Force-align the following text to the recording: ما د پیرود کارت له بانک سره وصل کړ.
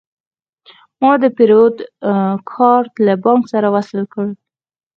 ما 1.01 1.11
د 1.21 1.23
پیرود 1.37 1.77
کارت 2.53 2.93
له 3.05 3.13
بانک 3.23 3.43
سره 3.53 3.67
وصل 3.75 4.01
کړ. 4.13 4.27